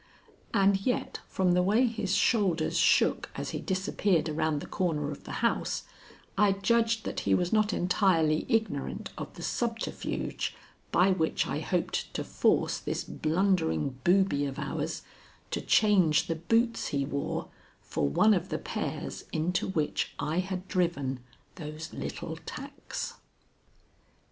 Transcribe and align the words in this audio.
And 0.51 0.83
yet 0.83 1.19
from 1.27 1.51
the 1.51 1.61
way 1.61 1.85
his 1.85 2.15
shoulders 2.15 2.75
shook 2.79 3.29
as 3.35 3.51
he 3.51 3.59
disappeared 3.59 4.29
around 4.29 4.59
the 4.59 4.65
corner 4.65 5.11
of 5.11 5.25
the 5.25 5.31
house, 5.45 5.83
I 6.35 6.53
judge 6.53 7.03
that 7.03 7.19
he 7.19 7.35
was 7.35 7.53
not 7.53 7.71
entirely 7.71 8.47
ignorant 8.49 9.11
of 9.15 9.31
the 9.35 9.43
subterfuge 9.43 10.55
by 10.91 11.11
which 11.11 11.45
I 11.45 11.59
hoped 11.59 12.11
to 12.15 12.23
force 12.23 12.79
this 12.79 13.03
blundering 13.03 13.99
booby 14.03 14.47
of 14.47 14.57
ours 14.57 15.03
to 15.51 15.61
change 15.61 16.25
the 16.25 16.35
boots 16.35 16.87
he 16.87 17.05
wore 17.05 17.49
for 17.83 18.09
one 18.09 18.33
of 18.33 18.49
the 18.49 18.57
pairs 18.57 19.25
into 19.31 19.67
which 19.67 20.15
I 20.17 20.39
had 20.39 20.67
driven 20.67 21.19
those 21.57 21.93
little 21.93 22.37
tacks. 22.47 23.17